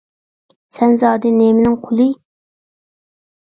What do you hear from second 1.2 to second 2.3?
نېمىنىڭ قۇلى؟